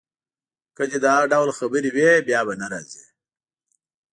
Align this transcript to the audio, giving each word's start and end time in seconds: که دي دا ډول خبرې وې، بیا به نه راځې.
که 0.75 0.83
دي 0.89 0.97
دا 1.05 1.15
ډول 1.31 1.49
خبرې 1.59 1.89
وې، 1.95 2.11
بیا 2.27 2.41
به 2.47 2.53
نه 2.61 2.67
راځې. 2.73 3.03